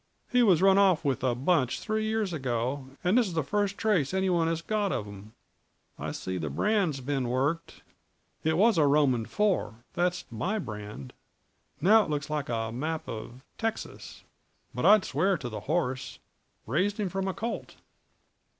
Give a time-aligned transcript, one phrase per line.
[0.31, 3.77] He was run off with a bunch three years ago, and this is the first
[3.77, 5.35] trace anybody has ever got of 'em.
[5.99, 7.83] I see the brand's been worked.
[8.43, 11.13] It was a Roman four that's my brand;
[11.81, 14.23] now it looks like a map of Texas;
[14.73, 16.17] but I'd swear to the horse
[16.65, 17.75] raised him from a colt."